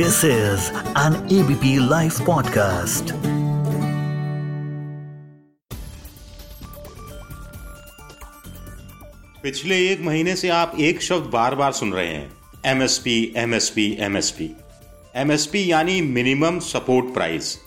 This 0.00 0.24
is 0.24 0.66
an 0.96 1.14
ABP 1.28 1.70
Life 1.88 2.18
podcast. 2.26 3.10
पिछले 9.42 9.92
एक 9.92 10.00
महीने 10.00 10.36
से 10.36 10.48
आप 10.48 10.76
एक 10.80 11.02
शब्द 11.02 11.30
बार 11.30 11.54
बार 11.54 11.72
सुन 11.72 11.92
रहे 11.92 12.06
हैं। 12.06 12.32
एमएसपी 12.66 13.34
एमएसपी 13.36 13.96
एमएसपी 14.00 14.50
एमएसपी 15.16 15.72
यानी 15.72 16.00
मिनिमम 16.00 16.58
सपोर्ट 16.58 17.14
प्राइस, 17.14 17.58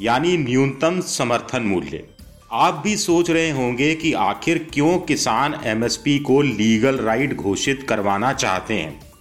यानी 0.00 0.36
न्यूनतम 0.36 1.00
समर्थन 1.00 1.62
मूल्य। 1.62 2.04
आप 2.52 2.80
भी 2.84 2.96
सोच 2.96 3.30
रहे 3.30 3.50
होंगे 3.50 3.94
कि 3.94 4.12
आखिर 4.12 4.68
क्यों 4.74 4.98
किसान 4.98 5.60
एमएसपी 5.64 6.18
को 6.18 6.42
लीगल 6.42 6.96
राइट 6.96 7.36
घोषित 7.36 7.86
करवाना 7.88 8.32
चाहते 8.32 8.74
हैं? 8.74 9.11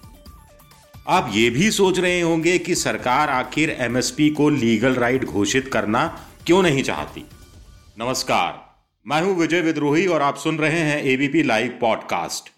आप 1.08 1.32
ये 1.34 1.50
भी 1.50 1.72
सोच 1.72 2.00
रहे 2.00 2.22
होंगे 2.22 2.58
कि 2.60 2.76
सरकार 2.76 3.30
आखिर 3.30 3.70
एमएसपी 3.70 4.30
को 4.30 4.50
लीगल 4.50 4.96
राइट 4.96 5.24
घोषित 5.26 5.68
करना 5.68 6.06
क्यों 6.46 6.62
नहीं 6.64 6.84
चाहती? 6.84 7.24
नमस्कार, 8.00 8.76
मैं 9.08 9.22
हूँ 9.22 9.36
विजय 9.38 9.62
विद्रोही 9.62 10.08
और 10.08 10.22
आप 10.22 10.38
सुन 10.38 10.58
रहे 10.58 10.80
हैं 10.80 11.04
एबीपी 11.04 11.44
लाइव 11.44 11.78
पॉडकास्ट 11.82 12.50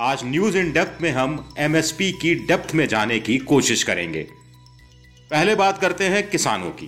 आज 0.00 0.20
न्यूज़ 0.24 0.58
इन 0.58 0.72
डेप्थ 0.72 1.02
में 1.02 1.10
हम 1.10 1.54
एमएसपी 1.58 2.12
की 2.12 2.34
डेप्थ 2.34 2.74
में 2.74 2.88
जाने 2.88 3.18
की 3.20 3.38
कोशिश 3.38 3.82
करेंगे। 3.82 4.26
पहले 5.30 5.54
बात 5.54 5.80
करते 5.80 6.04
हैं 6.04 6.28
किसानों 6.30 6.70
की। 6.70 6.86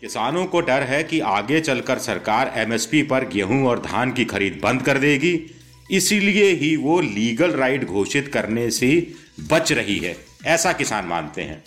किसानों 0.00 0.44
को 0.46 0.60
डर 0.60 0.82
है 0.82 1.04
कि 1.04 1.20
आगे 1.20 1.60
चलकर 1.60 1.98
सरकार 1.98 2.52
एमएसपी 2.56 3.02
पर 3.02 3.28
गेहूँ 3.28 3.64
और 3.66 3.78
धान 3.78 4.12
की 4.12 4.24
खरीद 4.24 4.60
बंद 4.62 4.82
कर 4.82 4.98
देगी, 4.98 5.38
इसीलिए 5.90 6.52
ही 6.52 6.76
वो 6.76 7.00
लीगल 7.00 7.50
राइट 7.50 7.84
घोषित 7.84 8.28
करने 8.28 8.70
से 8.70 9.14
बच 9.38 9.72
रही 9.72 9.96
है, 9.96 10.16
ऐसा 10.46 10.72
किसान 10.72 11.04
मानते 11.04 11.42
हैं। 11.42 11.64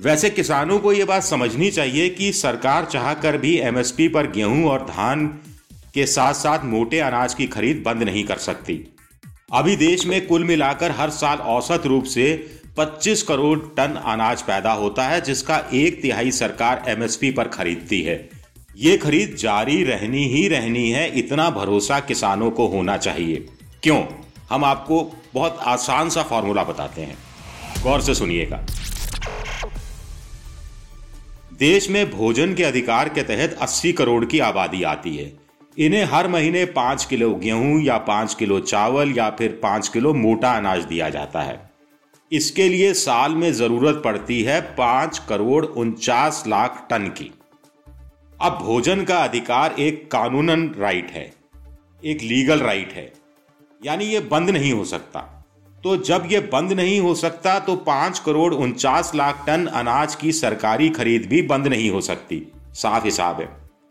वैसे 0.00 0.30
किसानों 0.30 0.78
को 0.78 0.92
यह 0.92 1.04
बात 1.04 1.22
समझनी 1.22 1.70
चाहिए 1.70 2.08
कि 2.08 2.32
सरकार 2.32 2.84
चाहकर 2.84 3.36
भी 3.36 3.58
एमएसपी 3.58 4.08
पर 4.08 4.30
गेहूँ 4.30 4.64
और 4.64 4.82
धान 4.82 5.26
के 5.94 6.06
साथ 6.06 6.34
साथ 6.34 6.64
मोटे 6.64 6.98
अनाज 6.98 7.34
की 7.34 7.46
खरीद 7.46 7.82
बंद 7.86 8.02
नहीं 8.02 8.24
कर 8.24 8.36
सकती। 8.36 8.94
अभी 9.52 9.76
देश 9.76 10.06
में 10.06 10.26
कुल 10.26 10.44
मिलाकर 10.44 10.90
हर 10.90 11.10
साल 11.10 11.38
औसत 11.38 11.82
रूप 11.86 12.04
से 12.04 12.50
25 12.76 13.22
करोड़ 13.22 13.58
टन 13.58 14.02
अनाज 14.04 14.42
पैदा 14.42 14.72
होता 14.72 15.08
है, 15.08 15.20
जिसका 15.20 15.64
एक 15.72 16.02
तिहाई 16.02 16.30
सरकार 16.30 16.84
एमएसपी 16.88 17.30
पर 17.30 17.48
खरीदती 17.48 18.02
है। 18.02 18.30
ये 18.76 18.96
खरीद 18.96 19.36
जारी 19.38 19.84
रहनी 19.84 20.24
ही 20.28 20.48
रहनी 20.48 20.90
है, 20.90 21.18
इतना 21.18 21.50
भरोसा 21.50 22.00
किसानों 22.00 22.50
को 22.50 22.66
होना 22.66 22.96
चाहिए। 22.96 23.46
क्यों? 23.82 24.04
हम 24.50 24.64
आपको 24.64 25.16
बहुत 25.34 25.58
आसान 25.66 26.08
सा 26.10 26.22
फॉर्मूला 26.22 26.64
बताते 26.64 27.02
हैं। 27.02 27.16
गौर 27.82 28.00
से 28.00 28.14
सुनिएगा। 28.14 28.56
देश 31.58 31.88
में 31.90 32.10
भोजन 32.10 32.54
के 32.54 32.64
अधिकार 32.64 33.08
के 33.08 33.22
तहत 33.22 33.56
80 33.62 33.92
करोड़ 33.92 34.24
की 34.24 34.38
आबादी 34.40 34.82
आती 34.82 35.16
है। 35.16 35.32
इन्हें 35.76 36.04
हर 36.04 36.28
महीने 36.28 36.64
पाँच 36.64 37.04
किलो 37.04 37.34
गेहूँ 37.34 37.80
या 37.82 37.98
पाँच 37.98 38.34
किलो 38.34 38.58
चावल 38.60 39.12
या 39.16 39.28
फिर 39.30 39.58
पाँच 39.62 39.88
किलो 39.88 40.12
मोटा 40.14 40.52
अनाज 40.52 40.84
दिया 40.84 41.08
जाता 41.08 41.42
है। 41.42 41.60
इसके 42.30 42.68
लिए 42.68 42.92
साल 42.94 43.34
में 43.34 43.52
ज़रूरत 43.52 44.00
पड़ती 44.04 44.42
है 44.42 44.60
पाँच 44.76 45.18
करोड़ 45.28 45.64
उनचास 45.66 46.42
लाख 46.46 46.86
टन 46.90 47.06
की। 47.08 47.30
अब 48.40 48.58
भोजन 48.62 49.04
का 49.04 49.18
अधिकार 49.18 49.74
एक 49.78 50.10
कानूनन 50.10 50.68
राइट 50.78 51.10
है, 51.10 51.32
एक 52.02 52.22
लीगल 52.22 52.60
राइट 52.60 52.92
है। 52.92 53.12
यानी 53.82 54.04
ये 54.04 54.20
बंद 54.20 54.50
नहीं 54.50 54.72
हो 54.72 54.84
सकता। 54.84 55.20
तो 55.84 55.96
जब 55.96 56.28
ये 56.30 56.40
बंद 56.52 56.72
नहीं 56.72 57.00
हो 57.00 57.14
सकता 57.14 57.58
तो 57.58 57.74
पाँच 57.76 58.18
करोड़ 58.18 58.52
उनचास 58.54 59.10
लाख 59.14 59.42
टन 59.46 59.66
अनाज 59.66 60.14
की 60.14 60.32
सरकारी 60.32 60.88
खरीद 60.88 61.26
भी 61.26 61.40
बंद 61.42 61.66
नहीं 61.66 61.90
हो 61.90 62.00
सकती। 62.00 62.42
साफ़ 62.72 63.04
हिसाब 63.04 63.40
है। 63.40 63.48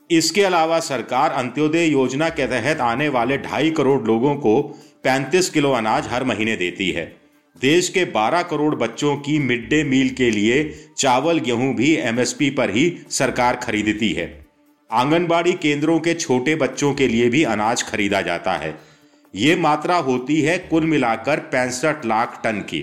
इसके 0.09 0.43
अलावा 0.43 0.79
सरकार 0.79 1.31
अंत्योदय 1.31 1.85
योजना 1.85 2.29
के 2.29 2.45
तहत 2.47 2.79
आने 2.81 3.09
वाले 3.09 3.37
ढाई 3.37 3.71
करोड़ 3.71 4.01
लोगों 4.01 4.35
को 4.35 4.61
35 5.03 5.49
किलो 5.49 5.71
अनाज 5.71 6.07
हर 6.07 6.23
महीने 6.23 6.55
देती 6.55 6.89
है। 6.91 7.05
देश 7.61 7.89
के 7.89 8.05
12 8.05 8.43
करोड़ 8.43 8.75
बच्चों 8.75 9.15
की 9.17 9.37
मिड 9.39 9.67
डे 9.69 9.83
मील 9.83 10.09
के 10.09 10.29
लिए 10.31 10.63
चावल, 10.97 11.39
गेहूँ 11.39 11.73
भी 11.75 11.93
एमएसपी 11.95 12.49
पर 12.49 12.69
ही 12.69 12.97
सरकार 13.09 13.55
खरीदती 13.55 14.11
है। 14.11 14.25
आंगनबाड़ी 14.89 15.53
केंद्रों 15.53 15.99
के 15.99 16.13
छोटे 16.13 16.55
बच्चों 16.55 16.93
के 16.93 17.07
लिए 17.07 17.29
भी 17.29 17.43
अनाज 17.43 17.83
खरीदा 17.83 18.21
जाता 18.21 18.53
है। 18.53 18.71
ये 19.33 19.55
मात्रा 19.55 19.97
होती 19.97 20.41
है 20.41 20.57
कुल 20.59 20.85
मिलाकर 20.85 21.39
पैंसठ 21.39 22.05
लाख 22.05 22.39
टन 22.43 22.59
की। 22.61 22.81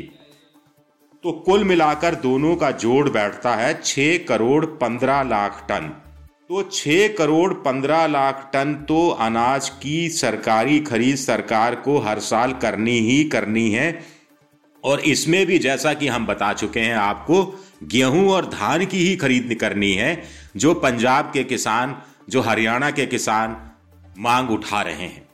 तो 1.25 1.33
कुल 1.47 1.65
मिलाकर 1.65 2.15
दोनों 2.15 2.55
का 2.57 2.71
जोड़ 2.71 3.09
बैठता 3.09 3.55
है 3.55 3.81
छह 3.85 4.17
करोड़ 4.19 4.65
पंद्रह 4.67 5.23
लाख 5.23 5.65
टन। 5.69 5.93
तो 6.49 6.63
छह 6.63 7.09
करोड़ 7.09 7.53
पंद्रह 7.55 8.07
लाख 8.07 8.49
टन 8.53 8.75
तो 8.89 9.09
अनाज 9.11 9.69
की 9.69 10.09
सरकारी 10.09 10.79
खरीद 10.81 11.17
सरकार 11.17 11.75
को 11.75 11.99
हर 11.99 12.19
साल 12.19 12.53
करनी 12.53 12.99
ही 13.01 13.23
करनी 13.25 13.71
है। 13.71 14.19
और 14.85 15.01
इसमें 15.01 15.45
भी 15.47 15.59
जैसा 15.59 15.95
कि 15.95 16.09
हम 16.09 16.27
बता 16.27 16.53
चुके 16.53 16.81
हैं 16.81 16.95
आपको, 16.95 17.43
गेहूँ 17.85 18.29
और 18.31 18.47
धान 18.47 18.85
की 18.87 18.99
ही 18.99 19.17
खरीद 19.17 19.57
करनी 19.61 19.93
है, 19.93 20.23
जो 20.57 20.75
पंजाब 20.75 21.31
के 21.35 21.45
किसान, 21.45 21.97
जो 22.29 22.41
हरियाणा 22.41 22.91
के 22.91 23.07
किसान 23.07 23.57
मांग 24.19 24.51
उठा 24.51 24.83
रहे 24.83 24.95
हैं। 24.95 25.28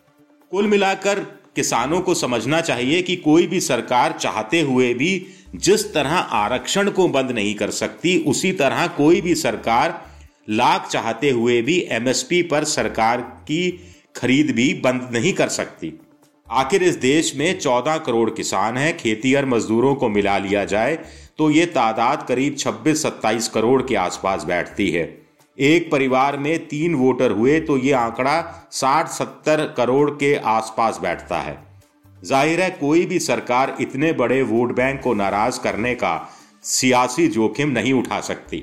कुल 0.54 0.66
मिलाकर 0.66 1.18
किसानों 1.56 2.00
को 2.00 2.14
समझना 2.14 2.60
चाहिए 2.60 3.00
कि 3.02 3.14
कोई 3.16 3.46
भी 3.46 3.60
सरकार 3.60 4.12
चाहते 4.12 4.60
हुए 4.60 4.92
भी 4.94 5.26
जिस 5.56 5.84
तरह 5.94 6.10
आरक्षण 6.10 6.90
को 6.90 7.06
बंद 7.08 7.30
नहीं 7.30 7.54
कर 7.54 7.70
सकती, 7.70 8.16
उसी 8.18 8.52
तरह 8.52 8.86
कोई 8.86 9.20
भी 9.20 9.34
सरकार 9.34 10.04
लाख 10.50 10.86
चाहते 10.88 11.30
हुए 11.30 11.60
भी 11.62 11.78
एमएसपी 11.90 12.42
पर 12.42 12.64
सरकार 12.64 13.20
की 13.20 13.70
खरीद 14.16 14.50
भी 14.50 14.72
बंद 14.74 15.08
नहीं 15.12 15.32
कर 15.32 15.48
सकती। 15.48 15.92
आखिर 16.48 16.82
इस 16.82 16.96
देश 16.98 17.34
में 17.36 17.58
14 17.60 17.98
करोड़ 17.98 18.30
किसान 18.30 18.76
हैं, 18.76 18.96
खेती 18.96 19.34
और 19.34 19.46
मजदूरों 19.46 19.94
को 19.94 20.08
मिला 20.08 20.38
लिया 20.38 20.64
जाए 20.66 20.98
तो 21.38 21.50
ये 21.50 21.66
तादाद 21.66 22.26
करीब 22.28 22.56
26-27 22.56 23.48
करोड़ 23.48 23.82
के 23.82 23.94
आसपास 23.96 24.44
बैठती 24.44 24.90
है। 24.90 25.23
एक 25.58 25.90
परिवार 25.90 26.36
में 26.36 26.66
तीन 26.68 26.94
वोटर 26.94 27.30
हुए 27.30 27.58
तो 27.60 27.76
ये 27.78 27.92
आंकड़ा 27.94 28.68
60-70 28.72 29.64
करोड़ 29.76 30.10
के 30.12 30.34
आसपास 30.36 30.98
बैठता 31.02 31.40
है। 31.40 31.56
ज़ाहिर 32.22 32.60
है, 32.60 32.70
कोई 32.70 33.04
भी 33.06 33.18
सरकार 33.20 33.76
इतने 33.80 34.12
बड़े 34.14 34.42
वोट 34.44 34.74
बैंक 34.76 35.00
को 35.02 35.14
नाराज़ 35.14 35.60
करने 35.60 35.94
का 35.94 36.16
सियासी 36.64 37.26
जोखिम 37.28 37.68
नहीं 37.70 37.92
उठा 37.92 38.20
सकती। 38.22 38.62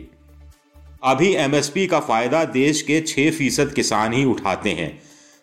अभी 1.03 1.33
एमएसपी 1.35 1.85
का 1.87 1.99
फ़ायदा 2.01 2.43
देश 2.45 2.81
के 2.81 3.01
6 3.03 3.31
फ़ीसद 3.31 3.73
किसान 3.73 4.13
ही 4.13 4.23
उठाते 4.25 4.69
हैं। 4.71 4.91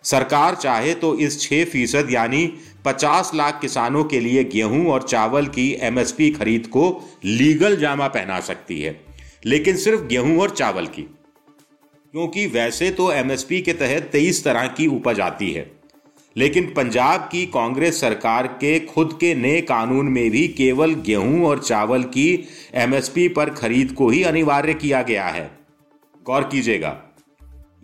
सरकार 0.04 0.54
चाहे 0.54 0.94
तो 0.94 1.14
इस 1.16 1.40
6 1.40 1.64
फ़ीसद 1.64 2.08
यानी 2.10 2.46
50 2.84 3.34
लाख 3.34 3.60
किसानों 3.60 4.04
के 4.04 4.20
लिए 4.20 4.44
गेहूँ 4.46 4.86
और 4.86 5.02
चावल 5.04 5.46
की 5.48 5.70
एमएसपी 5.82 6.30
खरीद 6.30 6.66
को 6.66 6.90
लीगल 7.24 7.76
जामा 7.76 8.08
पहना 8.08 8.40
सकती 8.42 8.80
है, 8.80 9.00
लेकिन 9.46 9.76
सिर्फ़ 9.76 10.02
गेहूँ 10.04 10.38
और 10.40 10.50
चावल 10.50 10.86
की। 10.88 11.06
क्योंकि 12.14 12.46
वैसे 12.46 12.90
तो 12.90 13.10
एमएसपी 13.12 13.60
के 13.60 13.72
तहत 13.72 14.02
तेईस 14.02 14.42
तरह 14.44 14.66
की 14.66 14.86
उपज 14.86 15.20
आती 15.20 15.50
है। 15.52 15.70
लेकिन 16.36 16.66
पंजाब 16.66 17.28
की 17.32 17.44
कांग्रेस 17.46 18.00
सरकार 18.00 18.46
के 18.46 18.78
खुद 18.80 19.16
के 19.20 19.34
नए 19.34 19.60
कानून 19.60 20.08
में 20.08 20.30
भी 20.30 20.46
केवल 20.48 20.94
गेहूँ 21.06 21.44
और 21.46 21.58
चावल 21.58 22.02
की 22.02 22.28
एमएसपी 22.74 23.28
पर 23.28 23.50
खरीद 23.50 23.92
को 23.92 24.08
ही 24.08 24.22
अनिवार्य 24.22 24.74
किया 24.74 25.02
गया 25.02 25.26
है। 25.26 25.50
गौर 26.26 26.42
कीजिएगा, 26.42 26.96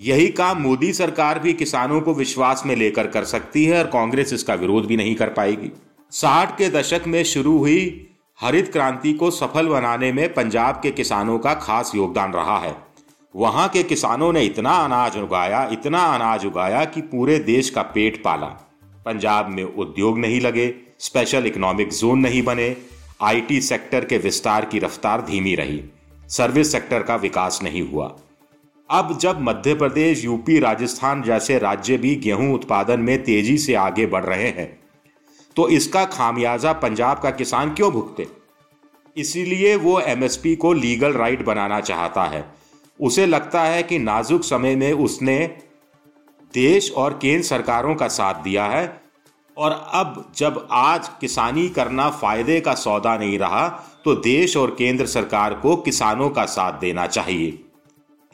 यही 0.00 0.28
काम 0.28 0.62
मोदी 0.62 0.92
सरकार 0.92 1.38
भी 1.38 1.52
किसानों 1.52 2.00
को 2.00 2.14
विश्वास 2.14 2.62
में 2.66 2.74
लेकर 2.76 3.06
कर 3.06 3.24
सकती 3.24 3.64
है 3.64 3.78
और 3.78 3.90
कांग्रेस 3.90 4.32
इसका 4.32 4.54
विरोध 4.54 4.86
भी 4.86 4.96
नहीं 4.96 5.14
कर 5.14 5.28
पाएगी। 5.28 5.70
साठ 6.12 6.56
के 6.58 6.68
दशक 6.70 7.06
में 7.06 7.22
शुरू 7.24 7.56
हुई 7.58 8.08
हरित 8.38 8.72
क्रांति 8.72 9.12
को 9.12 9.30
सफल 9.30 9.68
बनाने 9.68 10.12
में 10.12 10.32
पंजाब 10.34 10.80
के 10.82 10.90
किसानों 10.90 11.38
का 11.38 11.54
खास 11.54 11.92
योगदान 11.94 12.32
रहा 12.32 12.58
है। 12.58 12.74
वहाँ 13.34 13.68
के 13.68 13.82
किसानों 13.82 14.32
ने 14.32 14.42
इतना 14.42 14.70
अनाज 14.78 15.16
उगाया, 15.18 15.68
इतना 15.72 16.02
अनाज 16.06 16.44
उगाया 16.46 16.84
कि 16.84 17.00
पूरे 17.02 17.38
देश 17.38 17.70
का 17.70 17.82
पेट 17.84 18.22
पाला। 18.24 18.46
पंजाब 19.06 19.48
में 19.48 19.62
उद्योग 19.64 20.18
नहीं 20.18 20.40
लगे 20.40 20.74
स्पेशल 20.98 21.46
इकोनॉमिक 21.46 21.90
जोन 21.90 22.18
नहीं 22.18 22.42
बने 22.42 22.76
आईटी 23.22 23.60
सेक्टर 23.60 24.04
के 24.04 24.18
विस्तार 24.18 24.64
की 24.64 24.78
रफ्तार 24.78 25.22
धीमी 25.22 25.54
रही। 25.54 25.82
सर्विस 26.28 26.72
सेक्टर 26.72 27.02
का 27.02 27.16
विकास 27.16 27.60
नहीं 27.62 27.82
हुआ। 27.82 28.14
अब 28.90 29.18
जब 29.18 29.40
मध्य 29.40 29.74
प्रदेश 29.74 30.24
यूपी 30.24 30.58
राजस्थान 30.58 31.22
जैसे 31.22 31.58
राज्य 31.58 31.96
भी 31.98 32.14
गेहूँ 32.16 32.52
उत्पादन 32.54 33.00
में 33.00 33.22
तेज़ी 33.24 33.58
से 33.58 33.74
आगे 33.74 34.06
बढ़ 34.06 34.24
रहे 34.24 34.48
हैं 34.50 34.72
तो 35.56 35.68
इसका 35.68 36.04
खामियाजा 36.06 36.72
पंजाब 36.72 37.18
का 37.18 37.30
किसान 37.30 37.74
क्यों 37.74 37.90
भुगते? 37.92 38.26
इसीलिए 39.16 39.76
वो 39.76 40.00
एमएसपी 40.00 40.54
को 40.56 40.72
लीगल 40.72 41.12
राइट 41.12 41.44
बनाना 41.44 41.80
चाहता 41.80 42.24
है। 42.24 42.44
उसे 43.00 43.26
लगता 43.26 43.62
है 43.62 43.82
कि 43.82 43.98
नाजुक 43.98 44.44
समय 44.44 44.76
में 44.76 44.92
उसने 44.92 45.38
देश 46.54 46.90
और 46.92 47.18
केंद्र 47.22 47.46
सरकारों 47.46 47.94
का 47.94 48.08
साथ 48.08 48.42
दिया 48.42 48.64
है 48.64 49.02
और 49.56 49.70
अब 49.94 50.32
जब 50.36 50.66
आज 50.70 51.08
किसानी 51.20 51.68
करना 51.68 52.10
फ़ायदे 52.10 52.60
का 52.60 52.74
सौदा 52.74 53.16
नहीं 53.18 53.38
रहा 53.38 53.68
तो 54.04 54.14
देश 54.14 54.56
और 54.56 54.70
केंद्र 54.70 55.06
सरकार 55.06 55.54
को 55.54 55.76
किसानों 55.76 56.30
का 56.30 56.44
साथ 56.44 56.80
देना 56.80 57.06
चाहिए। 57.06 57.50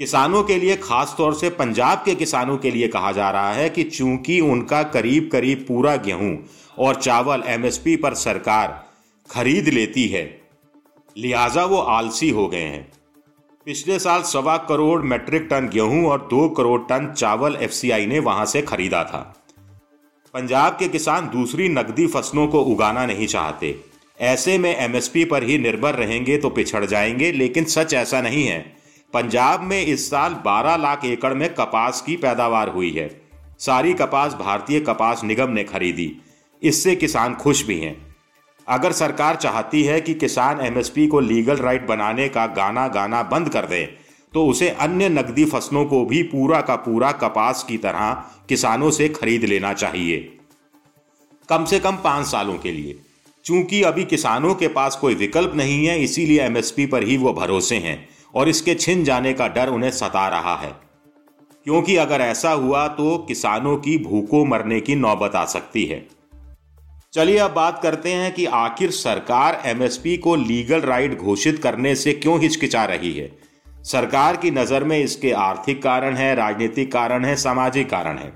किसानों 0.00 0.42
के 0.42 0.56
लिए 0.56 0.76
खास 0.76 1.14
तौर 1.18 1.34
से 1.34 1.50
पंजाब 1.50 2.02
के 2.04 2.14
किसानों 2.14 2.56
के 2.58 2.70
लिए 2.70 2.88
कहा 2.88 3.12
जा 3.12 3.30
रहा 3.30 3.52
है 3.52 3.68
कि 3.70 3.84
चूँकि 3.84 4.40
उनका 4.40 4.82
करीब 4.82 5.28
करीब 5.32 5.64
पूरा 5.68 5.96
गेहूँ 5.96 6.36
और 6.78 6.94
चावल 6.94 7.42
एमएसपी 7.46 7.96
पर 7.96 8.14
सरकार 8.14 8.84
खरीद 9.30 9.68
लेती 9.68 10.06
है, 10.08 10.24
लिहाजा 11.16 11.64
वो 11.64 11.76
आलसी 11.76 12.30
हो 12.30 12.48
गए 12.48 12.58
हैं। 12.58 12.99
पिछले 13.66 13.98
साल 13.98 14.22
सवा 14.22 14.56
करोड़ 14.56 15.02
मेट्रिक 15.02 15.42
टन 15.50 15.68
गेहूँ 15.68 16.06
और 16.06 16.20
दो 16.20 16.48
करोड़ 16.48 16.80
टन 16.80 17.14
चावल 17.16 17.56
एफसीआई 17.56 18.06
ने 18.06 18.18
वहाँ 18.18 18.44
से 18.44 18.62
खरीदा 18.62 19.04
था। 19.04 19.44
पंजाब 20.34 20.72
के 20.72 20.88
किसान 20.88 21.28
दूसरी 21.28 21.68
नकदी 21.68 22.06
फ़सलों 22.06 22.48
को 22.48 22.60
उगाना 22.60 23.06
नहीं 23.06 23.26
चाहते। 23.26 23.80
ऐसे 24.20 24.58
में 24.58 24.76
एमएसपी 24.76 25.24
पर 25.24 25.42
ही 25.42 25.58
निर्भर 25.58 25.94
रहेंगे 25.94 26.36
तो 26.36 26.50
पिछड़ 26.50 26.84
जाएँगे, 26.84 27.32
लेकिन 27.32 27.64
सच 27.64 27.94
ऐसा 27.94 28.20
नहीं 28.20 28.44
है। 28.44 28.76
पंजाब 29.14 29.60
में 29.60 29.86
इस 29.86 30.10
साल 30.10 30.34
12 30.34 30.76
लाख 30.76 31.04
एकड़ 31.04 31.34
में 31.34 31.54
कपास 31.54 32.00
की 32.00 32.16
पैदावार 32.16 32.68
हुई 32.68 32.90
है। 32.90 33.20
सारी 33.58 33.94
कपास 33.94 34.34
भारतीय 34.34 34.80
कपास 34.80 35.24
निगम 35.24 35.50
ने 35.50 35.64
खरीदी। 35.64 36.16
इससे 36.62 36.96
किसान 36.96 37.34
खुश 37.34 37.66
भी 37.66 37.78
हैं। 37.78 38.09
अगर 38.70 38.92
सरकार 38.92 39.36
चाहती 39.36 39.82
है 39.82 40.00
कि 40.00 40.14
किसान 40.14 40.60
एमएसपी 40.60 41.06
को 41.06 41.20
लीगल 41.20 41.56
राइट 41.56 41.86
बनाने 41.86 42.28
का 42.28 42.46
गाना 42.46 42.86
गाना 42.88 43.22
बंद 43.22 43.48
कर 43.48 43.66
दे 43.66 43.84
तो 44.32 44.46
उसे 44.46 44.68
अन्य 44.70 45.08
नकदी 45.08 45.44
फ़सलों 45.44 45.84
को 45.84 46.04
भी 46.04 46.22
पूरा 46.22 46.60
का 46.60 46.76
पूरा 46.76 47.10
कपास 47.12 47.62
की 47.68 47.78
तरह 47.78 48.12
किसानों 48.48 48.90
से 48.90 49.08
खरीद 49.08 49.44
लेना 49.44 49.72
चाहिए। 49.72 50.18
कम 51.48 51.64
से 51.64 51.80
कम 51.80 51.96
पाँच 51.96 52.26
सालों 52.26 52.56
के 52.58 52.72
लिए। 52.72 52.96
चूँकि 53.44 53.82
अभी 53.82 54.04
किसानों 54.04 54.54
के 54.54 54.68
पास 54.68 54.96
कोई 54.96 55.14
विकल्प 55.14 55.54
नहीं 55.54 55.86
है, 55.86 55.98
इसीलिए 56.02 56.40
एमएसपी 56.42 56.86
पर 56.86 57.02
ही 57.02 57.16
वो 57.16 57.32
भरोसे 57.32 57.76
हैं 57.76 58.08
और 58.34 58.48
इसके 58.48 58.74
छिन 58.74 59.04
जाने 59.04 59.32
का 59.32 59.48
डर 59.48 59.68
उन्हें 59.68 59.90
सता 59.90 60.26
रहा 60.28 60.56
है। 60.56 60.72
क्योंकि 61.66 61.96
अगर 61.96 62.20
ऐसा 62.20 62.50
हुआ 62.50 62.86
तो 62.88 63.16
किसानों 63.18 63.76
की 63.76 63.98
भूखों 63.98 64.44
मरने 64.46 64.80
की 64.80 64.94
नौबत 64.94 65.34
आ 65.34 65.44
सकती 65.46 65.84
है। 65.84 66.06
चलिए 67.12 67.38
अब 67.38 67.50
बात 67.50 67.80
करते 67.82 68.12
हैं 68.12 68.34
कि 68.34 68.46
आखिर 68.46 68.90
सरकार 68.90 69.62
एमएसपी 69.64 70.16
को 70.16 70.36
लीगल 70.36 70.80
राइट 70.80 71.18
घोषित 71.18 71.58
करने 71.58 71.94
से 71.94 72.12
क्यों 72.12 72.40
हिचकिचा 72.40 72.84
रही 72.84 73.12
है? 73.12 73.38
सरकार 73.82 74.36
की 74.36 74.50
नज़र 74.50 74.84
में 74.84 74.98
इसके 74.98 75.32
आर्थिक 75.32 75.82
कारण 75.82 76.16
है, 76.16 76.34
राजनीतिक 76.34 76.92
कारण 76.92 77.24
है, 77.24 77.36
सामाजिक 77.36 77.90
कारण 77.90 78.18
है। 78.18 78.32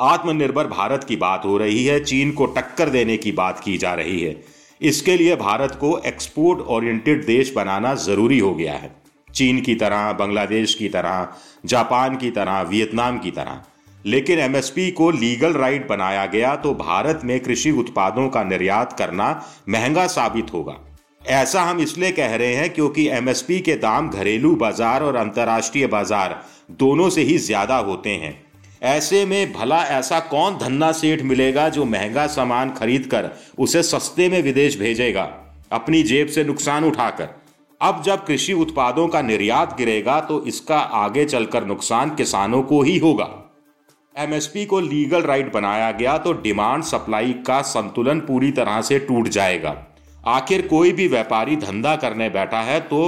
आत्मनिर्भर 0.00 0.66
भारत 0.66 1.04
की 1.04 1.16
बात 1.16 1.42
हो 1.44 1.58
रही 1.58 1.84
है, 1.84 2.00
चीन 2.00 2.32
को 2.32 2.46
टक्कर 2.46 2.88
देने 2.88 3.16
की 3.16 3.32
बात 3.32 3.60
की 3.60 3.78
जा 3.78 3.94
रही 3.94 4.20
है। 4.20 4.42
इसके 4.80 5.16
लिए 5.16 5.36
भारत 5.36 5.78
को 5.80 5.98
एक्सपोर्ट 5.98 6.60
ओरिएंटेड 6.60 7.26
देश 7.26 7.52
बनाना 7.56 7.94
ज़रूरी 7.94 8.38
हो 8.38 8.54
गया 8.54 8.74
है। 8.74 8.96
चीन 9.34 9.60
की 9.60 9.74
तरह, 9.74 10.12
बांग्लादेश 10.12 10.74
की 10.74 10.88
तरह, 10.88 11.28
जापान 11.64 12.16
की 12.16 12.30
तरह, 12.30 12.60
वियतनाम 12.60 13.18
की 13.18 13.30
तरह। 13.30 13.60
लेकिन 14.06 14.38
एमएसपी 14.38 14.90
को 14.90 15.10
लीगल 15.10 15.52
राइट 15.54 15.88
बनाया 15.88 16.26
गया 16.26 16.54
तो 16.56 16.74
भारत 16.74 17.20
में 17.24 17.38
कृषि 17.40 17.70
उत्पादों 17.74 18.28
का 18.28 18.42
निर्यात 18.44 18.92
करना 18.92 19.28
महँगा 19.68 20.06
साबित 20.08 20.52
होगा। 20.52 20.76
ऐसा 21.22 21.62
हम 21.62 21.80
इसलिए 21.80 22.10
कह 22.12 22.34
रहे 22.34 22.54
हैं 22.54 22.72
क्योंकि 22.74 23.06
एमएसपी 23.10 23.58
के 23.60 23.74
दाम 23.76 24.10
घरेलू 24.10 24.54
बाज़ार 24.56 25.02
और 25.02 25.16
अंतर्राष्ट्रीय 25.16 25.86
बाज़ार 25.86 26.40
दोनों 26.78 27.08
से 27.10 27.22
ही 27.22 27.38
ज़्यादा 27.38 27.76
होते 27.78 28.10
हैं। 28.10 28.34
ऐसे 28.84 29.24
में 29.24 29.52
भला 29.52 29.82
ऐसा 29.90 30.18
कौन 30.20 30.56
धन्ना 30.58 30.90
सेठ 30.92 31.22
मिलेगा 31.22 31.68
जो 31.68 31.84
महँगा 31.84 32.26
सामान 32.26 32.70
खरीद 32.70 33.06
कर 33.06 33.30
उसे 33.58 33.82
सस्ते 33.82 34.28
में 34.28 34.40
विदेश 34.42 34.78
भेजेगा? 34.78 35.22
अपनी 35.72 36.02
जेब 36.02 36.28
से 36.28 36.44
नुकसान 36.44 36.84
उठाकर। 36.84 37.28
अब 37.80 38.02
जब 38.02 38.24
कृषि 38.26 38.52
उत्पादों 38.52 39.06
का 39.08 39.22
निर्यात 39.22 39.76
गिरेगा 39.78 40.20
तो 40.20 40.42
इसका 40.44 40.78
आगे 40.78 41.24
चलकर 41.24 41.64
नुकसान 41.64 42.14
किसानों 42.14 42.62
को 42.62 42.82
ही 42.82 42.96
होगा। 42.98 43.24
एमएसपी 44.16 44.64
को 44.66 44.78
लीगल 44.80 45.22
राइट 45.22 45.52
बनाया 45.52 45.90
गया 45.92 46.16
तो 46.18 46.32
डिमांड 46.34 46.82
सप्लाई 46.84 47.32
का 47.46 47.60
संतुलन 47.62 48.20
पूरी 48.20 48.50
तरह 48.50 48.80
से 48.82 48.98
टूट 48.98 49.28
जाएगा। 49.28 49.74
आखिर 50.26 50.66
कोई 50.66 50.92
भी 50.92 51.08
व्यापारी 51.08 51.56
धंधा 51.56 51.94
करने 51.96 52.28
बैठा 52.30 52.60
है 52.60 52.78
तो 52.82 53.00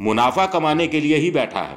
मुनाफा 0.00 0.46
कमाने 0.46 0.86
के 0.86 1.00
लिए 1.00 1.16
ही 1.16 1.30
बैठा 1.30 1.60
है। 1.60 1.76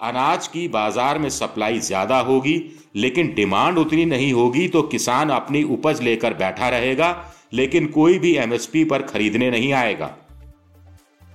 अनाज 0.00 0.46
की 0.46 0.66
बाज़ार 0.68 1.18
में 1.18 1.28
सप्लाई 1.30 1.78
ज़्यादा 1.80 2.18
होगी, 2.20 2.62
लेकिन 2.96 3.32
डिमांड 3.34 3.78
उतनी 3.78 4.04
नहीं 4.04 4.32
होगी 4.32 4.68
तो 4.68 4.82
किसान 4.84 5.30
अपनी 5.30 5.62
उपज 5.64 6.02
लेकर 6.02 6.34
बैठा 6.34 6.68
रहेगा, 6.68 7.10
लेकिन 7.52 7.86
कोई 7.88 8.18
भी 8.18 8.34
एमएसपी 8.36 8.84
पर 8.84 9.02
खरीदने 9.04 9.50
नहीं 9.50 9.72
आएगा। 9.74 10.14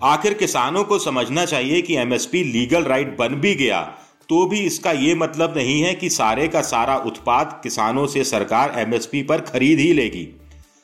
आखिर 0.03 0.33
किसानों 0.35 0.83
को 0.83 0.99
समझना 0.99 1.45
चाहिए 1.45 1.81
कि 1.81 1.95
एमएसपी 1.97 2.43
लीगल 2.45 2.83
राइट 2.85 3.15
बन 3.17 3.35
भी 3.35 3.53
गया 3.55 3.81
तो 4.29 4.45
भी 4.45 4.59
इसका 4.59 4.91
ये 4.91 5.15
मतलब 5.15 5.57
नहीं 5.57 5.81
है 5.81 5.93
कि 5.93 6.09
सारे 6.09 6.47
का 6.47 6.61
सारा 6.61 6.95
उत्पाद 6.97 7.59
किसानों 7.63 8.05
से 8.07 8.23
सरकार 8.23 8.79
एमएसपी 8.79 9.23
पर 9.23 9.41
खरीद 9.43 9.79
ही 9.79 9.91
लेगी। 9.93 10.27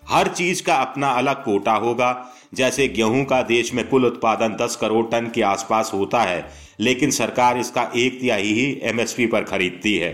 हर 0.10 0.28
चीज़ 0.28 0.64
का 0.64 0.76
अपना 0.76 1.10
अलग 1.12 1.44
कोटा 1.44 1.74
होगा। 1.76 2.12
जैसे 2.54 2.88
गेहूँ 2.88 3.24
का 3.26 3.42
देश 3.44 3.74
में 3.74 3.88
कुल 3.90 4.06
उत्पादन 4.06 4.56
10 4.58 4.76
करोड़ 4.76 5.06
टन 5.06 5.32
के 5.36 5.42
आसपास 5.42 5.92
होता 5.94 6.22
है, 6.22 6.46
लेकिन 6.80 7.12
सरकार 7.12 7.58
इसका 7.58 7.90
एक 7.96 8.20
तिहाई 8.22 8.54
ही 8.54 8.80
एमएसपी 8.84 9.26
पर 9.26 9.44
खरीदती 9.44 9.96
है। 9.98 10.12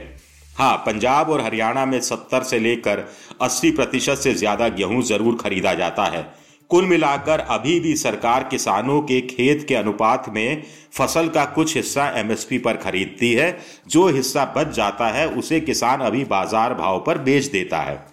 हाँ 0.56 0.76
पंजाब 0.78 1.30
और 1.30 1.42
हरियाणा 1.42 1.86
में 1.86 2.00
70 2.02 2.44
से 2.44 2.60
लेकर 2.60 3.04
80 3.42 3.72
प्रतिशत 3.72 4.18
से 4.18 4.34
ज़्यादा 4.34 4.68
गेहूँ 4.70 5.02
ज़रूर 5.04 5.38
खरीदा 5.38 5.74
जाता 5.74 6.04
है। 6.06 6.24
कुल 6.72 6.86
मिलाकर 6.86 7.40
अभी 7.40 7.80
भी 7.80 7.96
सरकार 7.96 8.44
किसानों 8.44 9.02
के 9.02 9.20
खेत 9.24 9.66
के 9.68 9.76
अनुपात 9.76 10.30
में 10.30 10.64
फ़सल 10.94 11.28
का 11.30 11.44
कुछ 11.46 11.76
हिस्सा 11.76 12.08
एमएसपी 12.20 12.58
पर 12.58 12.78
खरीदती 12.78 13.34
है। 13.34 13.58
जो 13.88 14.08
हिस्सा 14.08 14.46
बच 14.58 14.74
जाता 14.76 15.08
है, 15.08 15.28
उसे 15.30 15.60
किसान 15.60 16.02
अभी 16.02 16.24
बाज़ार 16.26 16.74
भाव 16.74 17.04
पर 17.08 17.18
बेच 17.18 17.46
देता 17.46 17.82
है। 17.82 18.04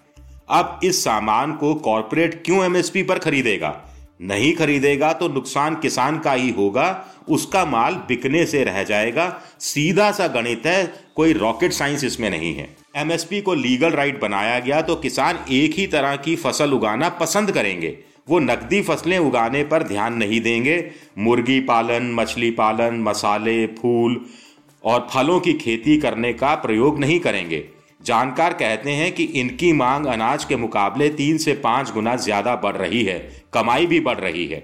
अब 0.50 0.80
इस 0.84 1.02
सामान 1.04 1.52
को 1.52 1.74
कॉरपोरेट 1.76 2.42
क्यों 2.44 2.64
एमएसपी 2.64 3.02
पर 3.02 3.18
खरीदेगा? 3.18 3.74
नहीं 4.22 4.52
खरीदेगा 4.54 5.12
तो 5.12 5.28
नुकसान 5.28 5.74
किसान 5.74 6.18
का 6.18 6.32
ही 6.32 6.50
होगा। 6.50 7.04
उसका 7.28 7.64
माल 7.64 7.94
बिकने 8.08 8.44
से 8.46 8.62
रह 8.64 8.82
जाएगा। 8.84 9.28
सीधा 9.60 10.10
सा 10.12 10.26
गणित 10.28 10.66
है, 10.66 10.84
कोई 11.16 11.32
रॉकेट 11.32 11.72
साइंस 11.72 12.04
इसमें 12.04 12.28
नहीं 12.30 12.54
है। 12.54 12.68
एमएसपी 12.96 13.40
को 13.40 13.54
लीगल 13.54 13.90
राइट 13.90 14.20
बनाया 14.20 14.58
गया 14.58 14.80
तो 14.82 14.96
किसान 14.96 15.38
एक 15.52 15.74
ही 15.74 15.86
तरह 15.88 16.16
की 16.16 16.36
फ़सल 16.36 16.72
उगाना 16.72 17.08
पसंद 17.20 17.50
करेंगे। 17.50 17.98
वो 18.28 18.38
नकदी 18.38 18.80
फ़सलें 18.82 19.18
उगाने 19.18 19.62
पर 19.64 19.82
ध्यान 19.82 20.14
नहीं 20.14 20.40
देंगे। 20.40 20.84
मुर्गी 21.18 21.58
पालन, 21.60 22.12
मछली 22.14 22.50
पालन, 22.52 23.02
मसाले, 23.02 23.66
फूल 23.66 24.20
और 24.84 25.06
फलों 25.10 25.38
की 25.40 25.52
खेती 25.54 25.96
करने 25.96 26.32
का 26.32 26.54
प्रयोग 26.56 26.98
नहीं 26.98 27.18
करेंगे। 27.20 27.64
जानकार 28.02 28.52
कहते 28.52 28.90
हैं 28.90 29.10
कि 29.12 29.24
इनकी 29.24 29.72
मांग 29.72 30.06
अनाज 30.06 30.44
के 30.44 30.56
मुकाबले 30.56 31.08
तीन 31.10 31.38
से 31.38 31.54
पाँच 31.54 31.90
गुना 31.92 32.14
ज़्यादा 32.18 32.54
बढ़ 32.56 32.76
रही 32.76 33.02
है। 33.04 33.18
कमाई 33.54 33.86
भी 33.86 34.00
बढ़ 34.00 34.18
रही 34.18 34.46
है। 34.46 34.62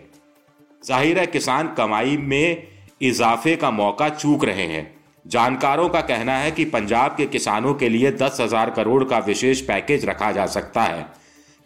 ज़ाहिर 0.82 1.18
है 1.18 1.26
किसान 1.26 1.68
कमाई 1.68 2.16
में 2.16 2.66
इजाफे 3.02 3.54
का 3.56 3.70
मौका 3.70 4.08
चूक 4.08 4.44
रहे 4.44 4.66
हैं। 4.66 4.90
जानकारों 5.24 5.88
का 5.88 6.00
कहना 6.00 6.36
है 6.38 6.50
कि 6.50 6.64
पंजाब 6.64 7.14
के 7.16 7.26
किसानों 7.26 7.74
के 7.74 7.88
लिए 7.88 8.10
दस 8.12 8.40
हज़ार 8.40 8.70
करोड़ 8.70 9.02
का 9.04 9.18
विशेष 9.18 9.60
पैकेज 9.60 10.04
रखा 10.04 10.30
जा 10.32 10.46
सकता 10.46 10.82
है। 10.82 11.06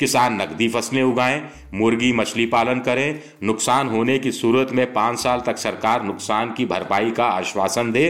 किसान 0.02 0.40
नकदी 0.42 0.68
फ़सलें 0.68 1.02
उगाएँ, 1.02 1.40
मुर्गी 1.74 2.12
मछली 2.12 2.46
पालन 2.46 2.80
करें, 2.80 3.20
नुकसान 3.42 3.88
होने 3.88 4.18
की 4.18 4.32
सूरत 4.32 4.72
में 4.72 4.92
पाँच 4.92 5.18
साल 5.18 5.40
तक 5.40 5.58
सरकार 5.58 6.02
नुकसान 6.02 6.52
की 6.52 6.66
भरपाई 6.66 7.10
का 7.10 7.26
आश्वासन 7.26 7.92
दे। 7.92 8.06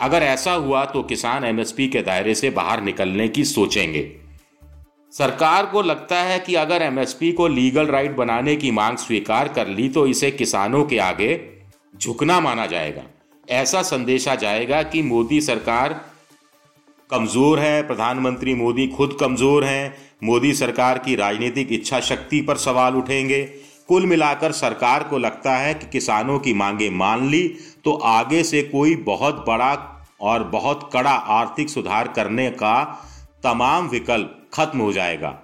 अगर 0.00 0.22
ऐसा 0.22 0.52
हुआ 0.52 0.84
तो 0.84 1.02
किसान 1.02 1.44
एमएसपी 1.44 1.88
के 1.88 2.02
दायरे 2.02 2.34
से 2.34 2.50
बाहर 2.50 2.80
निकलने 2.80 3.28
की 3.28 3.44
सोचेंगे। 3.44 4.02
सरकार 5.12 5.66
को 5.66 5.82
लगता 5.82 6.16
है 6.16 6.38
कि 6.38 6.54
अगर 6.54 6.82
एमएसपी 6.82 7.32
को 7.32 7.48
लीगल 7.48 7.86
राइट 7.86 8.16
बनाने 8.16 8.56
की 8.56 8.70
मांग 8.70 8.96
स्वीकार 8.96 9.48
कर 9.48 9.68
ली 9.68 9.88
तो 9.88 10.06
इसे 10.06 10.30
किसानों 10.30 10.84
के 10.84 10.98
आगे 10.98 11.40
झुकना 12.00 12.40
माना 12.40 12.66
जाएगा। 12.66 13.02
ऐसा 13.48 13.82
संदेशा 13.82 14.34
जाएगा 14.34 14.82
कि 14.82 15.02
मोदी 15.02 15.40
सरकार 15.40 16.00
कमज़ोर 17.10 17.58
है, 17.58 17.82
प्रधानमंत्री 17.82 18.54
मोदी 18.54 18.86
खुद 18.86 19.16
कमज़ोर 19.20 19.64
हैं, 19.64 19.94
मोदी 20.24 20.52
सरकार 20.54 20.98
की 20.98 21.14
राजनीतिक 21.16 21.72
इच्छा 21.72 22.00
शक्ति 22.00 22.40
पर 22.40 22.56
सवाल 22.56 22.96
उठेंगे। 22.96 23.42
कुल 23.88 24.06
मिलाकर 24.06 24.52
सरकार 24.52 25.02
को 25.02 25.18
लगता 25.18 25.56
है 25.56 25.72
कि 25.74 25.86
किसानों 25.86 26.38
की 26.38 26.52
मांगे 26.54 26.88
मान 26.92 27.28
ली 27.28 27.42
तो 27.84 27.92
आगे 28.06 28.42
से 28.44 28.62
कोई 28.64 28.94
बहुत 29.04 29.44
बड़ा 29.46 29.72
और 30.22 30.42
बहुत 30.48 30.88
कड़ा 30.92 31.10
आर्थिक 31.10 31.70
सुधार 31.70 32.08
करने 32.08 32.48
का 32.52 32.82
तमाम 33.44 33.88
विकल्प 33.88 34.34
खत्म 34.54 34.78
हो 34.78 34.92
जाएगा। 34.92 35.34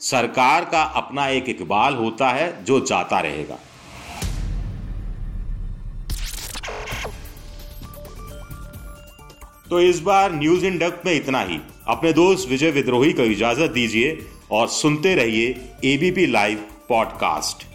सरकार 0.00 0.64
का 0.64 0.82
अपना 0.96 1.28
एक 1.28 1.48
इकबाल 1.48 1.94
होता 1.94 2.30
है 2.30 2.64
जो 2.64 2.80
जाता 2.80 3.20
रहेगा। 3.20 3.58
तो 9.74 9.80
इस 9.80 10.00
बार 10.00 10.32
न्यूज़ 10.32 10.66
इन 10.66 10.78
डक 10.78 11.02
में 11.06 11.12
इतना 11.12 11.40
ही। 11.40 11.58
अपने 11.88 12.12
दोस्त 12.12 12.48
विजय 12.48 12.70
विद्रोही 12.70 13.12
को 13.12 13.22
इजाज़त 13.22 13.70
दीजिए 13.70 14.26
और 14.50 14.68
सुनते 14.68 15.14
रहिए 15.14 15.48
ABP 15.84 16.26
live 16.26 16.58
podcast 16.88 17.66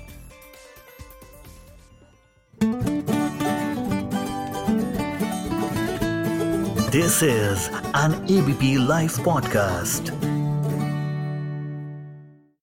this 6.91 7.23
is 7.23 7.69
an 7.97 8.39
ABP 8.39 8.87
live 8.87 9.09
podcast 9.25 10.28